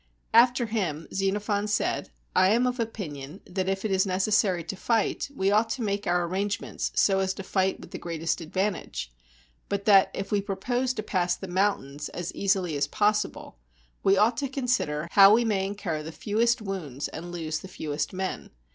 [0.33, 5.29] After him Xenophon said, "I am of opinion that if it is necessary to fight,
[5.31, 9.13] we ought to make our arrange ments so as to fight with the greatest advantage;
[9.69, 13.59] but that, if we propose to pass the mountains as easily as possible,
[14.01, 18.11] we ought to consider how we may incur the fewest wounds and lose the fewest
[18.11, 18.49] men.